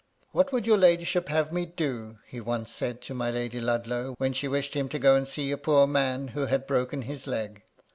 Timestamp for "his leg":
7.03-7.61